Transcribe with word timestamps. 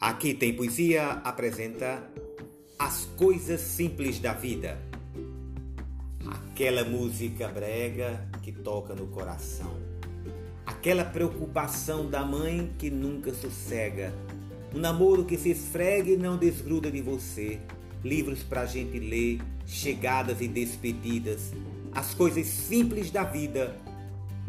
Aqui 0.00 0.32
tem 0.32 0.54
poesia 0.54 1.10
apresenta 1.24 2.02
as 2.78 3.04
coisas 3.18 3.60
simples 3.60 4.18
da 4.18 4.32
vida. 4.32 4.80
Aquela 6.26 6.84
música 6.84 7.46
brega 7.48 8.26
que 8.42 8.50
toca 8.50 8.94
no 8.94 9.08
coração. 9.08 9.76
Aquela 10.64 11.04
preocupação 11.04 12.08
da 12.08 12.24
mãe 12.24 12.72
que 12.78 12.88
nunca 12.88 13.34
sossega. 13.34 14.10
Um 14.74 14.78
namoro 14.78 15.26
que 15.26 15.36
se 15.36 15.50
esfrega 15.50 16.12
e 16.12 16.16
não 16.16 16.38
desgruda 16.38 16.90
de 16.90 17.02
você. 17.02 17.60
Livros 18.02 18.42
pra 18.42 18.64
gente 18.64 18.98
ler, 18.98 19.42
chegadas 19.66 20.40
e 20.40 20.48
despedidas. 20.48 21.52
As 21.92 22.14
coisas 22.14 22.46
simples 22.46 23.10
da 23.10 23.24
vida 23.24 23.76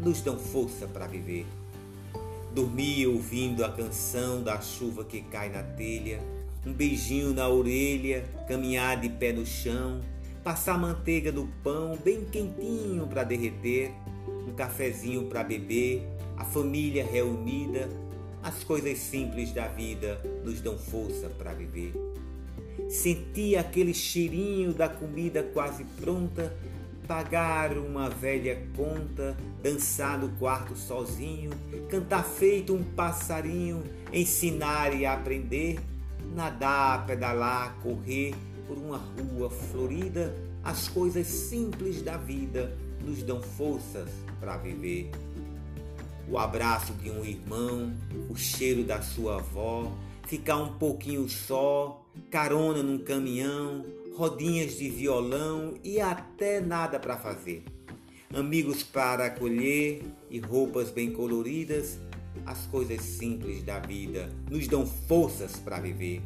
nos 0.00 0.22
dão 0.22 0.38
força 0.38 0.86
para 0.86 1.06
viver. 1.06 1.44
Dormir 2.54 3.06
ouvindo 3.06 3.64
a 3.64 3.70
canção 3.70 4.42
da 4.42 4.60
chuva 4.60 5.04
que 5.04 5.22
cai 5.22 5.48
na 5.48 5.62
telha, 5.62 6.20
um 6.66 6.72
beijinho 6.72 7.32
na 7.32 7.48
orelha, 7.48 8.24
caminhar 8.46 9.00
de 9.00 9.08
pé 9.08 9.32
no 9.32 9.46
chão, 9.46 10.02
passar 10.44 10.78
manteiga 10.78 11.32
no 11.32 11.46
pão 11.64 11.96
bem 12.04 12.26
quentinho 12.26 13.06
para 13.06 13.24
derreter, 13.24 13.92
um 14.46 14.52
cafezinho 14.52 15.28
para 15.28 15.42
beber, 15.42 16.06
a 16.36 16.44
família 16.44 17.06
reunida, 17.06 17.88
as 18.42 18.62
coisas 18.62 18.98
simples 18.98 19.50
da 19.52 19.68
vida 19.68 20.20
nos 20.44 20.60
dão 20.60 20.76
força 20.76 21.30
para 21.30 21.54
viver. 21.54 21.94
Sentir 22.90 23.56
aquele 23.56 23.94
cheirinho 23.94 24.74
da 24.74 24.90
comida 24.90 25.42
quase 25.42 25.84
pronta 25.98 26.54
pagar 27.06 27.76
uma 27.76 28.08
velha 28.08 28.62
conta, 28.76 29.36
dançar 29.62 30.18
no 30.18 30.28
quarto 30.38 30.76
sozinho, 30.76 31.50
cantar 31.88 32.24
feito 32.24 32.74
um 32.74 32.82
passarinho, 32.82 33.82
ensinar 34.12 34.94
e 34.94 35.04
aprender, 35.04 35.78
nadar, 36.34 37.06
pedalar, 37.06 37.76
correr 37.82 38.34
por 38.66 38.78
uma 38.78 38.98
rua 38.98 39.50
florida, 39.50 40.34
as 40.62 40.88
coisas 40.88 41.26
simples 41.26 42.02
da 42.02 42.16
vida 42.16 42.76
nos 43.04 43.22
dão 43.22 43.42
forças 43.42 44.08
para 44.40 44.56
viver. 44.56 45.10
O 46.28 46.38
abraço 46.38 46.92
de 46.94 47.10
um 47.10 47.24
irmão, 47.24 47.92
o 48.30 48.36
cheiro 48.36 48.84
da 48.84 49.02
sua 49.02 49.36
avó, 49.36 49.92
ficar 50.26 50.56
um 50.56 50.74
pouquinho 50.74 51.28
só, 51.28 52.06
carona 52.30 52.82
num 52.82 52.98
caminhão, 52.98 53.84
rodinhas 54.14 54.76
de 54.78 54.88
violão 54.88 55.74
e 55.82 56.00
até 56.00 56.60
nada 56.60 56.98
para 56.98 57.16
fazer. 57.16 57.64
Amigos 58.34 58.82
para 58.82 59.26
acolher 59.26 60.02
e 60.30 60.38
roupas 60.38 60.90
bem 60.90 61.10
coloridas, 61.10 61.98
as 62.46 62.66
coisas 62.66 63.02
simples 63.02 63.62
da 63.62 63.78
vida 63.78 64.30
nos 64.50 64.66
dão 64.66 64.86
forças 64.86 65.56
para 65.56 65.80
viver. 65.80 66.22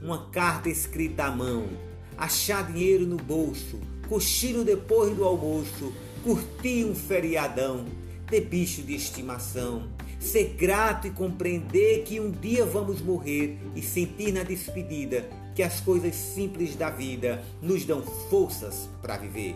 Uma 0.00 0.30
carta 0.30 0.68
escrita 0.68 1.24
à 1.24 1.30
mão, 1.30 1.68
achar 2.16 2.70
dinheiro 2.70 3.06
no 3.06 3.16
bolso, 3.16 3.80
cochilo 4.08 4.64
depois 4.64 5.14
do 5.16 5.24
almoço, 5.24 5.92
curtir 6.22 6.84
um 6.84 6.94
feriadão, 6.94 7.84
ter 8.28 8.42
bicho 8.42 8.82
de 8.82 8.94
estimação, 8.94 9.88
ser 10.18 10.54
grato 10.56 11.06
e 11.06 11.10
compreender 11.10 12.02
que 12.04 12.20
um 12.20 12.30
dia 12.30 12.64
vamos 12.64 13.00
morrer 13.00 13.58
e 13.74 13.82
sentir 13.82 14.32
na 14.32 14.42
despedida 14.42 15.28
que 15.54 15.62
as 15.62 15.80
coisas 15.80 16.14
simples 16.14 16.76
da 16.76 16.90
vida 16.90 17.42
nos 17.62 17.84
dão 17.84 18.02
forças 18.02 18.88
para 19.00 19.16
viver. 19.16 19.54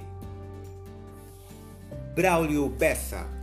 Braulio 2.15 2.69
Bessa 2.69 3.40